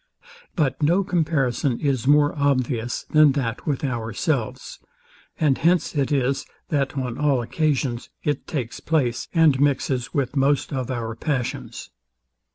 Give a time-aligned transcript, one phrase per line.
[0.55, 4.79] But no comparison is more obvious than that with ourselves;
[5.39, 10.73] and hence it is that on all occasions it takes place, and mixes with most
[10.73, 11.91] of our passions.